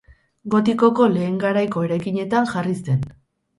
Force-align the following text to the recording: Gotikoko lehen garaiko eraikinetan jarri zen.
Gotikoko 0.53 1.09
lehen 1.17 1.37
garaiko 1.45 1.85
eraikinetan 1.89 2.53
jarri 2.57 2.77
zen. 2.83 3.07